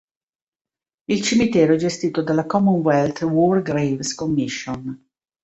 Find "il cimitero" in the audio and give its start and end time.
1.09-1.75